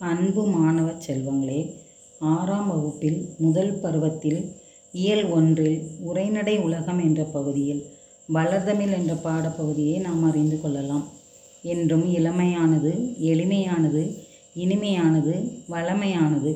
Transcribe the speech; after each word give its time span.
அன்பு 0.00 0.42
மாணவ 0.46 0.88
செல்வங்களே 1.06 1.60
ஆறாம் 2.20 2.68
வகுப்பில் 2.68 3.18
முதல் 3.38 3.72
பருவத்தில் 3.80 4.40
இயல் 4.94 5.24
ஒன்றில் 5.30 5.78
உரைநடை 6.00 6.54
உலகம் 6.58 6.98
என்ற 6.98 7.22
பகுதியில் 7.24 7.82
வளர்தமிழ் 8.28 8.92
என்ற 8.92 9.14
பாடப்பகுதியை 9.24 9.96
நாம் 10.00 10.22
அறிந்து 10.22 10.60
கொள்ளலாம். 10.60 11.04
என்றும் 11.64 12.06
இளமையானது 12.12 12.92
எளிமையானது 13.18 14.02
இனிமையானது 14.56 15.34
வளமையானது 15.68 16.52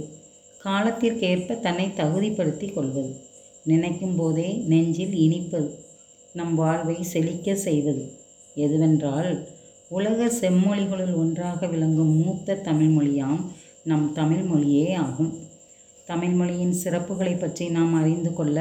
காலத்திற்கேற்ப 0.64 1.61
தன்னை 1.61 1.86
தகுதிப்படுத்தி 1.96 2.68
கொள்வது 2.72 3.12
நினைக்கும் 3.64 4.16
போதே 4.16 4.48
நெஞ்சில் 4.66 5.16
இனிப்பது 5.16 5.70
நம் 6.34 6.54
வாழ்வை 6.54 6.96
செழிக்க 7.02 7.54
செய்வது 7.56 8.04
எதுவென்றால் 8.56 9.30
உலக 9.93 10.27
செம்மொழிகளுள் 10.40 11.14
ஒன்றாக 11.14 11.66
விளங்கும் 11.66 12.12
மூத்த 12.16 12.54
தமிழ்மொழியாம் 12.64 13.40
நம் 13.84 14.12
தமிழ் 14.12 14.43
மொழியே 14.43 14.94
ஆகும். 14.94 15.32
தமிழ்மொழியின் 16.07 16.75
சிறப்புகளை 16.85 17.32
பற்றி 17.39 17.68
நாம் 17.68 17.94
அறிந்து 17.94 18.32
கொள்ள 18.32 18.58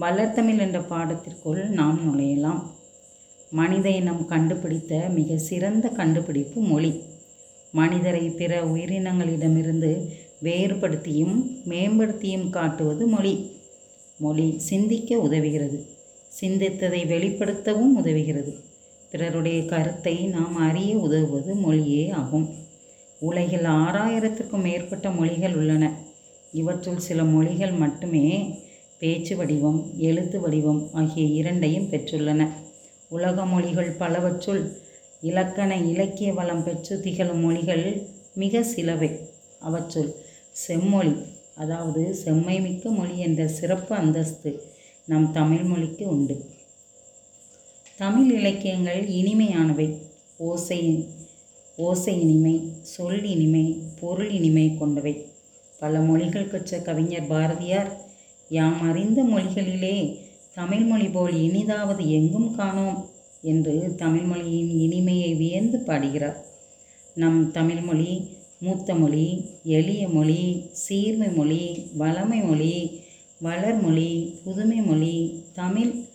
வளர்த்தமிழ் 0.00 0.58
என்ற 0.58 0.78
பாடத்திற்குள் 0.80 1.62
நாம் 1.68 1.98
நுழையலாம். 2.06 2.62
மனித 3.50 3.90
இனம் 3.90 4.26
கண்டுபிடித்த 4.26 4.94
மிக 5.08 5.38
சிறந்த 5.38 5.88
கண்டுபிடிப்பு 5.88 6.60
மொழி. 6.60 6.92
மனிதரை 7.72 8.24
பிற 8.30 8.64
உயிரினங்களிடமிருந்து 8.64 9.92
வேறுபடுத்தியும் 10.42 11.36
மேம்படுத்தியும் 11.64 12.50
காட்டுவது 12.50 13.06
மொழி. 13.06 13.34
மொழி 14.18 14.58
சிந்திக்க 14.58 15.16
உதவுகிறது. 15.16 15.80
சிந்தித்ததை 16.40 17.02
வெளிப்படுத்தவும் 17.12 17.94
உதவுகிறது. 18.02 18.67
பிறருடைய 19.10 19.64
கருத்தை 19.64 20.14
நாம் 20.26 20.56
அறிய 20.56 20.96
உதவுவது 20.96 21.54
மொழியே 21.54 22.10
ஆகும். 22.10 22.46
உலகில் 23.20 23.66
ஆறாயிரத்திற்கும் 23.78 24.64
மேற்பட்ட 24.66 25.10
மொழிகள் 25.10 25.54
உள்ளன. 25.54 25.84
இவற்றுள் 26.52 26.98
சில 26.98 27.24
மொழிகள் 27.24 27.72
மட்டுமே 27.72 28.26
பேச்சு 28.98 29.36
வடிவம் 29.36 29.80
எழுத்து 29.98 30.40
வடிவம் 30.40 30.88
ஆகிய 30.92 31.26
இரண்டையும் 31.26 31.90
பெற்றுள்ளன. 31.90 32.48
உலக 33.08 33.44
மொழிகள் 33.44 33.90
பலவற்றுள் 33.98 34.62
இலக்கண 35.20 35.76
இலக்கிய 35.76 36.32
வளம் 36.32 36.64
பெற்று 36.64 37.00
திகழும் 37.00 37.40
மொழிகள் 37.40 37.84
மிக 38.34 38.60
சிலவை. 38.74 39.10
அவற்றுள் 39.58 40.10
செம்மொழி 40.50 41.14
அதாவது 41.54 42.14
செம்மை 42.14 42.60
மிக்க 42.60 42.90
மொழி 42.90 43.18
என்ற 43.18 43.48
சிறப்பு 43.48 43.94
அந்தஸ்து 43.94 44.50
நம் 45.06 45.32
தமிழ் 45.32 45.62
மொழிக்கு 45.62 46.04
உண்டு. 46.08 46.36
தமிழ் 48.00 48.30
இலக்கியங்கள் 48.32 49.00
இனிமையானவை. 49.08 49.86
ஓசை 50.38 51.08
ஓசை 51.76 52.20
இனிமை 52.20 52.72
சொல் 52.82 53.24
இனிமை 53.24 53.64
பொருள் 54.00 54.30
இனிமை 54.30 54.76
கொண்டவை. 54.78 55.26
பல 55.78 56.00
மொழிகள் 56.00 56.48
கற்ற 56.48 56.78
கவிஞர் 56.78 57.26
பாரதியார் 57.26 57.90
யாம் 58.48 58.80
அறிந்த 58.80 59.24
மொழிகளிலே 59.24 60.18
தமிழ்மொழி 60.54 61.08
போல் 61.08 61.34
இனிதாவது 61.34 62.08
எங்கும் 62.08 62.54
காணோம் 62.54 63.08
என்று 63.42 63.94
தமிழ்மொழியின் 63.96 64.70
இனிமையை 64.78 65.36
வியந்து 65.36 65.78
பாடுகிறார். 65.78 66.46
நம் 67.14 67.50
தமிழ்மொழி 67.50 68.36
மூத்த 68.60 68.94
மொழி 68.94 69.26
எளிய 69.64 70.08
மொழி 70.08 70.64
சீர்மை 70.72 71.28
மொழி 71.28 71.62
வளமை 71.98 72.40
மொழி 72.46 72.74
வளர்மொழி 73.42 74.10
புதுமை 74.44 74.76
மொழி 74.76 75.44
தமிழ் 75.52 76.07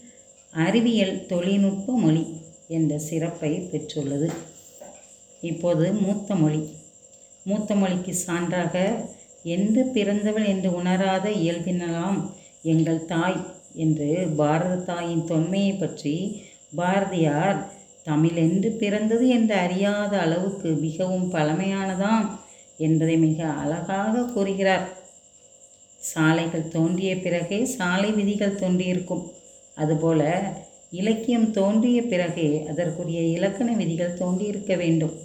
அறிவியல் 0.54 1.26
தொழில்நுட்ப 1.26 1.94
மொழி 1.94 2.23
என்ற 2.68 2.98
சிறப்பை 2.98 3.52
பெற்றுள்ளது. 3.72 4.32
இப்போது 5.42 5.94
மூத்த 5.94 6.36
மொழி. 6.36 6.70
மூத்த 7.44 7.76
மொழிக்கு 7.76 8.14
சான்றாக 8.28 8.76
என்று 9.44 9.86
பிறந்தவள் 9.86 10.46
என்று 10.46 10.76
உணராத 10.76 11.30
இயல்பினலாம் 11.30 12.20
எங்கள் 12.64 13.06
தாய் 13.06 13.40
என்று 13.74 14.28
பாரத 14.36 14.75
தாயின் 14.75 15.25
தொன்மையை 15.25 15.74
பற்றி 15.80 16.46
பாரதியார் 16.75 17.72
தமிழ் 18.03 18.35
என்று 18.35 18.72
பிறந்தது 18.72 19.28
என்று 19.28 19.56
அறியாத 19.56 20.20
அளவுக்கு 20.20 20.70
மிகவும் 20.70 21.31
பழமையானதாம் 21.31 22.28
என்பதை 22.78 23.18
மிக 23.18 23.46
அழகாக 23.46 24.24
கூறுகிறார். 24.25 24.90
சாலைகள் 25.97 26.68
தோன்றிய 26.68 27.18
பிறகே 27.18 27.66
சாலை 27.66 28.12
விதிகள் 28.12 28.56
தோன்றியிருக்கும். 28.56 29.31
அதுபோல 29.75 30.41
இலக்கியம் 30.91 31.51
தோன்றிய 31.51 32.01
பிறகே 32.01 32.66
அதற்குரிய 32.69 33.22
இலக்கண 33.22 33.72
விதிகள் 33.72 34.13
தோன்றியிருக்க 34.13 34.75
வேண்டும். 34.75 35.19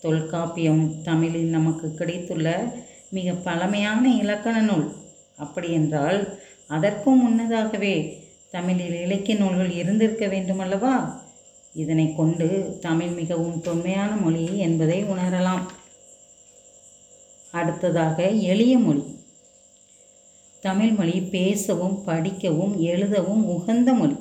தொல்காப்பியம் 0.00 1.02
தமிழில் 1.02 1.44
நமக்கு 1.44 1.94
கிடைத்துள்ள 1.94 2.74
மிக 3.10 3.32
பழமையான 3.32 4.14
இலக்கண 4.14 4.60
நூல். 4.60 4.94
அப்படியென்றால் 5.36 6.38
அதற்கும் 6.68 7.22
முன்னதாகவே 7.22 8.24
தமிழில் 8.50 9.00
இலக்கிய 9.00 9.36
நூல்கள் 9.36 9.70
இருந்திருக்க 9.70 10.26
வேண்டுமல்லவா? 10.26 11.20
இதனை 11.74 12.14
கொண்டு 12.14 12.78
தமிழ் 12.80 13.08
மிகவும் 13.08 13.60
தொன்மையான 13.60 14.16
மொழி 14.16 14.58
என்பதை 14.58 15.04
உணரலாம். 15.04 15.62
அடுத்ததாக 17.50 18.28
எளிய 18.28 18.78
மொழி. 18.78 19.11
தமிழ்மொழி 20.62 21.20
பேசவும் 21.20 22.04
படிக்கவும் 22.04 22.80
எழுதவும் 22.80 23.48
உகந்த 23.48 23.92
மொழி. 23.92 24.16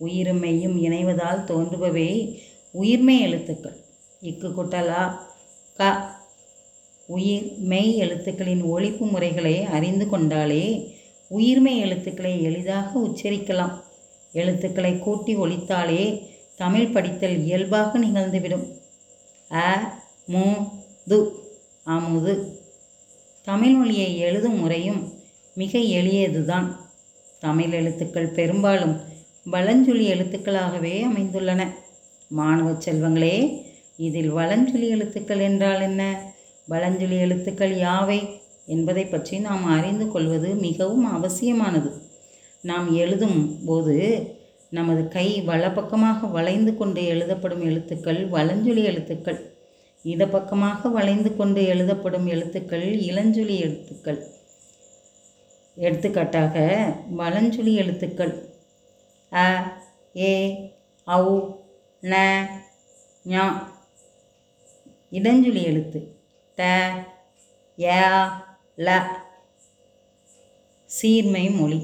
உயிர்மையும் 0.00 0.76
இணைவதால் 0.82 1.44
தோன்றுபவை 1.44 2.40
உயிர்மெய் 2.74 3.20
எழுத்துக்கள். 3.20 3.84
இக்கு 4.22 4.48
குட்டலா 4.48 5.16
க 5.74 6.10
உயிர் 7.06 7.56
மெய் 7.58 7.96
எழுத்துக்களின் 7.96 8.62
ஒழிப்பு 8.62 9.10
முறைகளை 9.10 9.62
அறிந்து 9.62 10.06
கொண்டாலே 10.06 10.92
உயிர்மெய் 11.30 11.78
எழுத்துக்களை 11.78 12.42
எளிதாக 12.42 12.98
உச்சரிக்கலாம். 12.98 13.74
எழுத்துக்களை 14.32 14.98
கூட்டி 14.98 15.36
ஒழித்தாலே 15.36 16.22
தமிழ் 16.56 16.92
படித்தல் 16.92 17.38
இயல்பாக 17.38 17.98
நிகழ்ந்துவிடும். 17.98 18.66
அ 19.50 19.92
மு 20.26 20.44
து 21.08 21.30
அமுது. 21.84 22.60
தமிழ் 23.42 23.72
மொழியை 23.72 24.18
எழுதும் 24.18 24.58
முறையும் 24.58 25.11
மிக 25.54 25.78
எளியதுதான். 25.78 26.68
தமிழ் 27.40 27.70
எழுத்துக்கள் 27.70 28.26
பெரும்பாலும் 28.26 29.00
வலஞ்சொலி 29.50 30.04
எழுத்துக்களாகவே 30.12 31.02
அமைந்துள்ளன. 31.02 31.68
மாணவ 32.28 32.70
செல்வங்களே 32.70 33.62
இதில் 33.96 34.34
வலஞ்சொலி 34.34 34.88
எழுத்துக்கள் 34.88 35.38
என்றால் 35.38 35.80
என்ன? 35.80 36.32
வலஞ்சொலி 36.68 37.18
எழுத்துக்கள் 37.18 37.74
யாவை 37.76 38.28
என்பதை 38.66 39.04
பற்றி 39.06 39.38
நாம் 39.38 39.64
அறிந்து 39.64 40.08
கொள்வது 40.08 40.54
மிகவும் 40.54 41.04
அவசியமானது. 41.04 41.90
நாம் 42.62 42.94
எழுதும் 42.94 43.64
போது 43.64 43.96
நமது 44.70 45.08
கை 45.08 45.42
வலப்பக்கமாக 45.46 46.30
வளைந்து 46.30 46.76
கொண்டு 46.76 47.04
எழுதப்படும் 47.04 47.64
எழுத்துக்கள் 47.64 48.28
வலஞ்சொலி 48.28 48.84
எழுத்துக்கள். 48.84 49.40
இடப்பக்கமாக 50.04 50.90
வளைந்து 50.90 51.36
கொண்டு 51.36 51.62
எழுதப்படும் 51.64 52.26
எழுத்துக்கள் 52.26 52.86
இளஞ்சொலி 52.96 53.56
எழுத்துக்கள். 53.58 54.40
எடுத்துக்காட்டாக 55.76 56.54
வலஞ்சொலி 57.16 57.74
எழுத்துக்கள். 57.74 58.32
அ 59.32 59.46
ஏ 60.16 60.32
ஔ 61.06 61.22
ந 62.02 62.14
ஞா. 63.24 63.44
இடஞ்சுழி 65.12 65.62
எழுத்து. 65.62 66.00
த 66.58 66.62
ய 67.78 67.88
ல 68.78 68.88
சீர்மை 70.90 71.50
மொழி. 71.50 71.80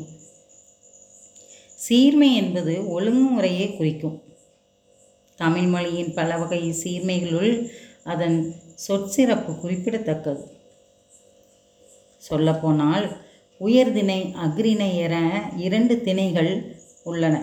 சீர்மை 1.78 2.34
என்பது 2.34 2.74
ஒழுங்குமுறையை 2.88 3.76
குறிக்கும். 3.76 4.16
தமிழ் 5.38 5.66
மொழியின் 5.66 6.14
பல 6.14 6.36
வகை 6.36 6.74
சீர்மைகளுள் 6.82 7.52
அதன் 8.04 8.38
சொற்சிறப்பு 8.88 9.60
குறிப்பிடத்தக்கது. 9.60 10.42
சொல்லப்போனால் 12.22 13.06
உயர்திணை 13.60 14.18
அக்ரிணை 14.44 14.90
என 14.96 15.16
இரண்டு 15.56 15.94
திணைகள் 16.04 16.52
உள்ளன. 17.02 17.36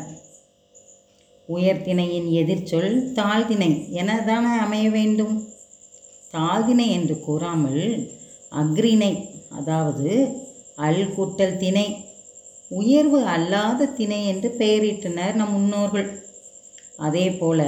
உயர்திணையின் 1.50 2.29
எதிர்ச்சொல் 2.31 2.91
தாழ்திணை 3.13 3.71
எனதான 3.91 4.45
அமைய 4.59 4.89
வேண்டும்? 4.89 5.35
தாழ்திணை 6.31 6.88
என்று 6.89 7.15
கூறாமல் 7.19 7.83
அக்ரிணை 8.51 9.13
அதாவது 9.50 10.13
அல் 10.75 11.06
கூட்டல் 11.17 11.57
திணை 11.57 11.88
உயர்வு 12.71 13.19
அல்லாத 13.25 13.85
திணை 13.85 14.21
என்று 14.27 14.50
பெயரிட்டனர் 14.57 15.33
நம் 15.33 15.51
முன்னோர்கள். 15.51 16.07
அதே 16.97 17.27
போல 17.31 17.62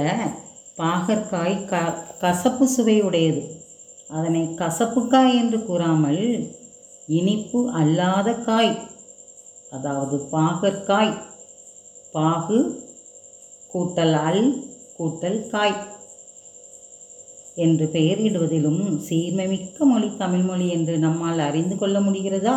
பாகற்காய் 0.76 1.64
க 1.64 1.76
கசப்பு 2.18 2.66
சுவையுடையது. 2.76 3.42
அதனை 4.10 4.42
கசப்புக்காய் 4.56 5.34
என்று 5.34 5.58
கூறாமல் 5.64 6.22
இனிப்பு 7.08 7.70
அல்லாத 7.70 8.34
காய் 8.34 8.78
அதாவது 9.70 10.16
பாகற்காய். 10.32 11.14
பாகு 12.12 12.84
கூட்டல் 13.74 14.12
அல் 14.12 14.66
கூட்டல் 14.98 15.48
காய் 15.48 15.76
என்று 17.54 17.86
பெயரிடுவதிலும் 17.92 18.98
சீர்மைமிக்க 19.08 19.78
மொழி 19.78 20.16
தமிழ்மொழி 20.16 20.68
என்று 20.68 20.98
நம்மால் 20.98 21.38
அறிந்து 21.38 21.78
கொள்ள 21.78 22.00
முடிகிறதா? 22.00 22.56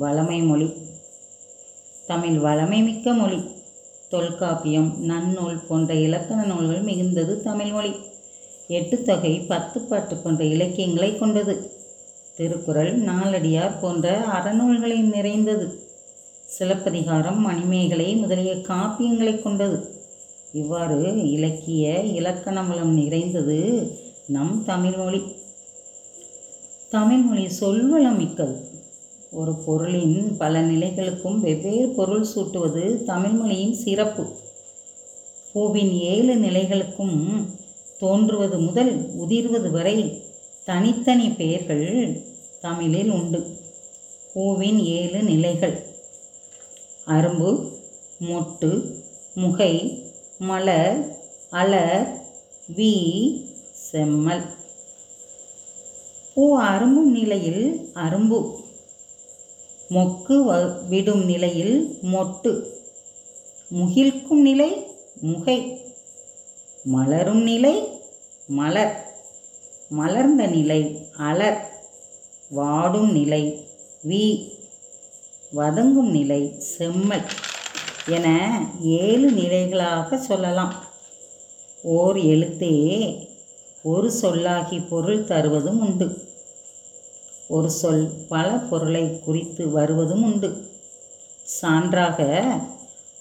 வளமை 0.00 0.46
மொழி. 0.46 0.68
தமிழ் 2.06 2.38
வளமை 2.38 2.84
மிக்க 2.84 3.12
மொழி. 3.12 3.40
தொல்காப்பியம் 4.08 4.90
நன்னூல் 5.08 5.66
போன்ற 5.66 5.94
இலக்கண 5.94 6.44
நூல்கள் 6.44 6.82
மிகுந்தது 6.82 7.42
தமிழ்மொழி 7.42 7.94
எட்டு 8.68 9.02
தொகை 9.02 9.40
பத்து 9.40 9.80
பாட்டு 9.80 10.16
போன்ற 10.16 10.44
இலக்கியங்களை 10.44 11.18
கொண்டது. 11.18 11.79
திருக்குறள் 12.40 12.92
நாலடியார் 13.04 13.80
போன்ற 13.80 14.18
அறநூல்களை 14.36 15.00
நிறைந்தது. 15.00 15.66
சிலப்பதிகாரம் 16.44 17.40
மணிமேகலை 17.40 18.14
முதலிய 18.14 18.52
காப்பியங்களை 18.54 19.42
கொண்டது. 19.42 19.78
இவ்வாறு 20.52 21.30
இலக்கிய 21.30 22.02
இலக்கணமலம் 22.04 22.94
நிறைந்தது 23.00 23.58
நம் 24.26 24.64
தமிழ்மொழி 24.64 25.20
தமிழ்மொழி 26.90 27.48
சொல்வளம் 27.48 28.16
மிக்கது. 28.16 28.56
ஒரு 29.30 29.52
பொருளின் 29.66 30.36
பல 30.36 30.62
நிலைகளுக்கும் 30.62 31.38
வெவ்வேறு 31.40 31.88
பொருள் 31.88 32.26
சூட்டுவது 32.34 33.02
தமிழ்மொழியின் 33.02 33.76
சிறப்பு. 33.84 34.24
பூவின் 35.52 35.92
ஏழு 36.14 36.34
நிலைகளுக்கும் 36.34 37.18
தோன்றுவது 37.98 38.58
முதல் 38.58 38.94
உதிர்வது 39.18 39.70
வரை 39.70 40.24
தனித்தனி 40.64 41.28
பெயர்கள் 41.28 41.86
தமிழில் 42.60 43.10
உண்டு. 43.10 43.58
பூவின் 44.32 44.78
ஏழு 44.78 45.22
நிலைகள். 45.22 45.94
அரும்பு 47.06 47.72
மொட்டு 48.20 48.94
முகை 49.34 50.04
மலர் 50.38 51.16
அலர் 51.50 52.26
வி 52.76 53.32
செம்மல். 53.72 54.42
பூ 56.34 56.60
அரும்பும் 56.60 57.10
நிலையில் 57.10 57.90
அரும்பு. 57.94 58.56
மொக்கு 59.90 60.44
வ- 60.44 60.86
விடும் 60.86 61.24
நிலையில் 61.24 61.98
மொட்டு. 62.02 62.64
முகிழ்க்கும் 63.70 64.40
நிலை 64.40 64.86
முகை. 65.20 65.80
மலரும் 66.84 67.42
நிலை 67.42 68.00
மலர். 68.46 69.14
மலர்ந்த 69.88 70.46
நிலை 70.46 71.08
அலர். 71.16 71.69
வாடும் 72.50 73.12
நிலை 73.12 73.68
வி 74.08 74.52
வதங்கும் 75.52 76.10
நிலை 76.10 76.58
செம்மல் 76.58 77.24
என 78.06 78.28
ஏழு 78.80 79.30
நிலைகளாக 79.30 80.18
சொல்லலாம். 80.18 80.84
ஓர் 81.82 82.16
எழுத்தே 82.16 82.74
ஒரு 83.82 84.12
சொல்லாகி 84.22 84.88
பொருள் 84.88 85.24
தருவதும் 85.24 85.80
உண்டு. 85.80 86.28
ஒரு 87.48 87.70
சொல் 87.70 88.26
பல 88.28 88.48
பொருளை 88.48 89.20
குறித்து 89.20 89.70
வருவதும் 89.70 90.22
உண்டு. 90.22 90.70
சான்றாக 91.62 92.44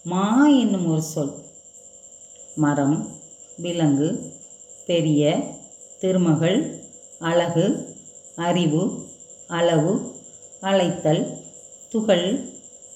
மா 0.04 0.48
என்னும் 0.48 0.92
ஒரு 0.92 1.02
சொல். 1.02 1.34
மரம் 2.56 3.08
விலங்கு 3.58 4.34
பெரிய 4.86 5.44
திருமகள் 6.00 6.84
அழகு 7.20 7.98
அறிவு 8.36 9.08
அளவு 9.50 9.92
அழைத்தல் 10.62 11.22
துகள் 11.90 12.28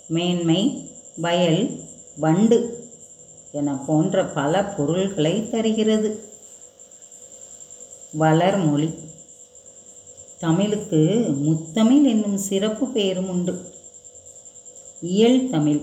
மேன்மை 0.07 0.61
வயல் 1.15 1.79
வண்டு 2.15 2.57
என 3.51 3.75
போன்ற 3.87 4.25
பல 4.25 4.63
பொருள்களை 4.63 5.49
தருகிறது. 5.49 6.09
வளர்மொழி 8.19 8.89
தமிழுக்கு 10.39 11.01
முத்தமிழ் 11.43 12.03
என்னும் 12.03 12.37
சிறப்பு 12.37 12.87
பெயரும் 12.87 13.29
உண்டு. 13.29 13.53
இயல் 15.01 15.49
தமிழ் 15.49 15.79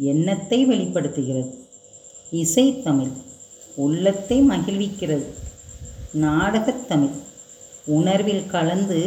எண்ணத்தை 0.00 0.64
வெளிப்படுத்துகிறது. 0.64 1.50
இசைத்தமிழ் 2.32 3.12
உள்ளத்தை 3.74 4.38
மகிழ்விக்கிறது. 4.48 5.24
நாடகத்தமிழ் 6.20 7.16
உணர்வில் 7.84 8.46
கலந்து 8.46 9.00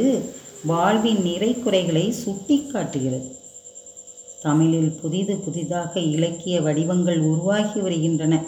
வாழ்வின் 0.63 1.21
நிறை 1.21 1.53
குறைகளை 1.53 2.11
சுட்டி 2.11 2.67
காட்டுகிறது. 2.67 3.35
தமிழில் 4.41 4.91
புதிது 4.91 5.37
புதிதாக 5.37 5.99
இலக்கிய 5.99 6.61
வடிவங்கள் 6.61 7.19
உருவாகி 7.19 7.79
வருகின்றன. 7.79 8.45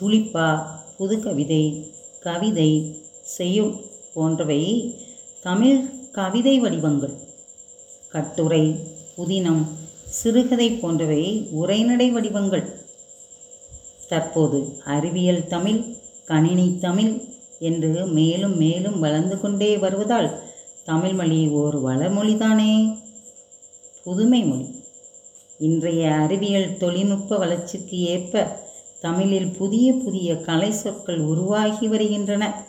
துளிப்பா 0.00 0.66
புது 0.96 1.20
கவிதை 1.20 1.90
கவிதை 2.20 3.00
செய்யும் 3.22 3.80
போன்றவை 4.14 4.94
தமிழ் 5.40 5.88
கவிதை 6.12 6.60
வடிவங்கள். 6.60 7.12
கட்டுரை 8.08 8.76
புதினம் 9.18 9.66
சிறுகதை 10.08 10.70
போன்றவை 10.70 11.48
உரைநடை 11.50 12.10
வடிவங்கள். 12.10 12.80
தற்போது 14.08 14.80
அறிவியல் 14.84 15.46
தமிழ் 15.46 15.84
கணினி 16.24 16.78
தமிழ் 16.80 17.20
என்று 17.58 18.06
மேலும் 18.06 18.56
மேலும் 18.56 19.00
வளர்ந்து 19.00 19.40
கொண்டே 19.40 19.76
வருவதால் 19.76 20.41
தமிழ்மொழி 20.84 21.48
ஓர் 21.48 21.84
வளமொழிதானே 21.84 22.98
புதுமை 24.04 24.44
மொழி. 24.44 24.84
இன்றைய 25.58 26.14
அறிவியல் 26.14 26.76
தொழில்நுட்ப 26.76 27.38
வளர்ச்சிக்கு 27.38 27.98
ஏற்ப 27.98 28.60
தமிழில் 29.00 29.56
புதிய 29.56 29.92
புதிய 29.92 30.36
கலை 30.36 30.72
சொற்கள் 30.72 31.18
உருவாகி 31.18 31.88
வருகின்றன. 31.88 32.64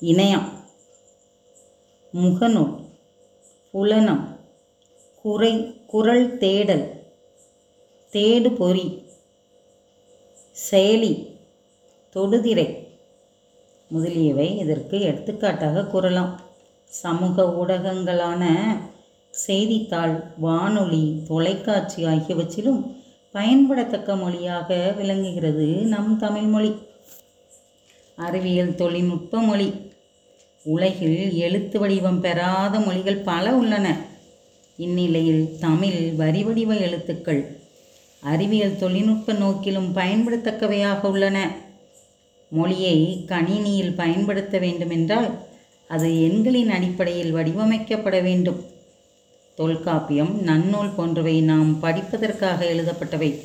இணையம் 0.00 0.48
முகநூல் 2.12 2.84
புலனம் 3.70 4.38
குறை 5.22 5.84
குரல் 5.86 6.38
தேடல் 6.38 7.04
தேடு 8.12 8.56
பொறி 8.56 9.02
செயலி 10.70 11.30
தொடுதிரை 12.14 12.85
முதலியவை 13.88 14.58
இதற்கு 14.58 15.00
எடுத்துக்காட்டாக 15.00 15.86
கூறலாம். 15.86 16.32
சமூக 16.92 17.42
ஊடகங்களான 17.60 18.42
செய்தித்தாள் 19.30 20.14
வானொலி 20.38 21.22
தொலைக்காட்சி 21.28 22.04
ஆகியவற்றிலும் 22.04 22.80
பயன்படத்தக்க 23.34 24.18
மொழியாக 24.18 24.94
விளங்குகிறது 24.96 25.66
நம் 25.66 26.18
தமிழ்மொழி 26.18 26.70
அறிவியல் 28.18 28.74
தொழில்நுட்ப 28.74 29.40
மொழி. 29.40 29.68
உலகில் 30.64 31.36
எழுத்து 31.36 31.78
வடிவம் 31.78 32.20
பெறாத 32.20 32.78
மொழிகள் 32.78 33.26
பல 33.30 33.52
உள்ளன. 33.52 33.86
இந்நிலையில் 34.76 35.44
தமிழ் 35.60 36.00
வரிவடிவ 36.18 36.80
எழுத்துக்கள் 36.80 37.42
அறிவியல் 38.22 38.78
தொழில்நுட்ப 38.78 39.32
நோக்கிலும் 39.32 39.90
பயன்படுத்தக்கவையாக 39.94 41.02
உள்ளன. 41.02 41.38
மொழியை 42.48 43.24
கணினியில் 43.26 43.94
பயன்படுத்த 43.94 44.58
வேண்டுமென்றால் 44.58 45.38
அது 45.88 46.22
எண்களின் 46.22 46.70
அடிப்படையில் 46.70 47.34
வடிவமைக்கப்பட 47.34 48.22
வேண்டும். 48.22 48.64
தொல்காப்பியம் 49.54 50.42
நன்னூல் 50.46 50.94
போன்றவை 50.94 51.40
நாம் 51.40 51.80
படிப்பதற்காக 51.80 52.64
எழுதப்பட்டவை. 52.64 53.40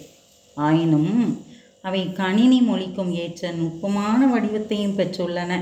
ஆயினும் 0.56 1.46
அவை 1.82 2.14
கணினி 2.14 2.62
மொழிக்கும் 2.62 3.14
ஏற்ற 3.14 3.52
நுட்பமான 3.52 4.28
வடிவத்தையும் 4.28 4.98
பெற்றுள்ளன. 4.98 5.62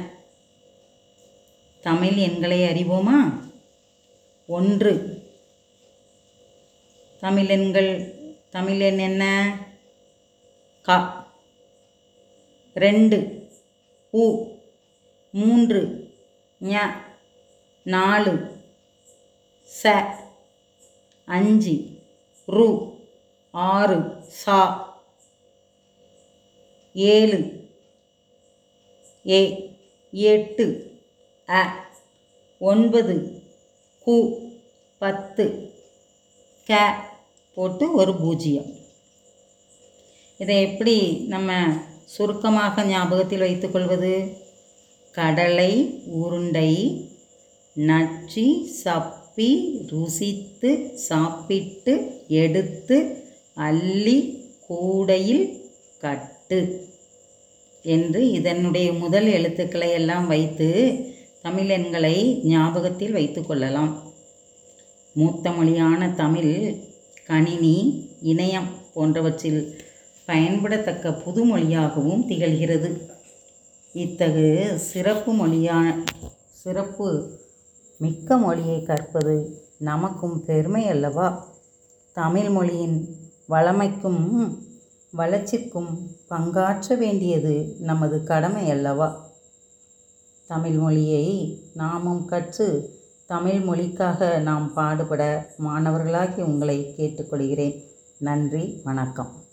தமிழ் 1.82 2.16
எண்களை 2.16 2.62
அறிவோமா? 2.62 3.42
ஒன்று. 4.48 5.24
தமிழ் 7.20 7.48
எண்கள் 7.48 8.14
தமிழ் 8.50 8.80
எண் 8.80 8.98
என்ன? 8.98 9.58
க. 10.82 11.18
ரெண்டு 12.76 13.18
உ 14.14 14.26
மூன்று 15.34 15.82
ஞ 16.62 16.86
நாலு 17.86 18.34
ச 19.72 19.94
அஞ்சு 21.28 21.76
ரு 22.48 22.68
ஆறு 23.54 23.98
சா 24.42 24.60
ஏழு 26.96 27.40
ஏ 29.26 29.42
எட்டு 30.14 30.66
அ 31.50 31.62
ஒன்பது 32.62 33.16
கு 34.08 34.16
பத்து 35.02 35.46
க 36.70 36.80
போட்டு 37.58 37.86
ஒரு 37.94 38.14
பூஜ்ஜியம். 38.16 38.70
இதை 40.40 40.58
எப்படி 40.64 40.96
நம்ம 41.28 41.50
சுருக்கமாக 42.14 42.84
ஞாபகத்தில் 42.84 43.44
வைத்துக்கொள்வது. 43.46 44.14
கடலை 45.16 45.72
உருண்டை 46.22 46.72
நச்சி 47.76 48.46
சப்பி 48.84 49.50
ருசித்து 49.92 50.72
சாப்பிட்டு 51.08 51.94
எடுத்து 52.44 52.98
அள்ளி 53.68 54.18
கூடையில் 54.68 55.46
கட்டு 56.04 56.60
என்று 57.86 58.22
இதனுடைய 58.32 58.88
முதல் 58.94 59.28
எழுத்துக்களை 59.38 59.90
எல்லாம் 60.00 60.28
வைத்து 60.28 60.70
தமிழென்களை 61.44 62.16
ஞாபகத்தில் 62.44 63.12
வைத்து 63.12 63.42
கொள்ளலாம். 63.46 63.94
மூத்த 65.16 65.52
மொழியான 65.52 66.10
தமிழ் 66.22 66.54
கணினி 67.30 67.78
இணையம் 68.24 68.70
போன்றவற்றில் 68.94 69.62
பயன்படத்தக்க 70.30 71.14
புது 71.14 71.44
மொழியாகவும் 71.44 72.30
திகழ்கிறது. 72.30 72.90
இத்தகு 73.94 74.46
சிறப்பு 74.80 75.34
மொழியா 75.34 76.04
சிறப்பு 76.52 77.38
மிக்க 77.98 78.38
மொழியை 78.38 78.84
கற்பது 78.84 79.64
நமக்கும் 79.78 80.46
பெருமை 80.46 80.88
அல்லவா? 80.88 81.48
தமிழ் 82.14 82.50
மொழியின் 82.50 83.16
வளமைக்கும் 83.50 84.22
வளர்ச்சிக்கும் 85.12 86.10
பங்காற்ற 86.30 86.98
வேண்டியது 86.98 87.76
நமது 87.80 88.24
கடமை 88.24 88.70
அல்லவா? 88.70 89.26
தமிழ் 90.48 90.78
மொழியை 90.86 91.60
நாமும் 91.74 92.26
கற்று 92.26 92.98
தமிழ் 93.26 93.62
மொழிக்காக 93.68 94.40
நாம் 94.40 94.74
பாடுபட 94.74 95.54
மாணவர்களாகி 95.58 96.42
உங்களை 96.42 96.94
கேட்டுக்கொள்கிறேன். 96.98 97.84
நன்றி 98.20 98.82
வணக்கம். 98.84 99.48